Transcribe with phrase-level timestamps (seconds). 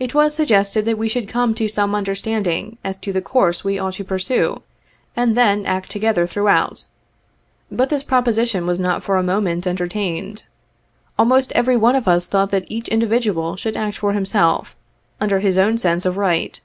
[0.00, 3.20] It was suggested that we 3 1C should come to some understanding as to the
[3.20, 4.62] course we ought to pursue,
[5.14, 6.86] and then act together throughout;
[7.70, 10.44] but this proposition was not for a moment entertained.
[11.18, 14.74] Almost every one of us thought that each individual should act for himself,
[15.20, 16.58] under his own sense of right.